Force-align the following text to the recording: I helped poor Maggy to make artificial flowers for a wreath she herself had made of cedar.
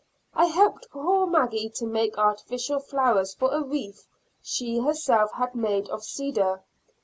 I 0.33 0.45
helped 0.45 0.89
poor 0.89 1.27
Maggy 1.27 1.69
to 1.75 1.85
make 1.85 2.17
artificial 2.17 2.79
flowers 2.79 3.35
for 3.35 3.53
a 3.53 3.61
wreath 3.61 4.07
she 4.41 4.79
herself 4.79 5.31
had 5.33 5.53
made 5.53 5.89
of 5.89 6.03
cedar. 6.03 6.63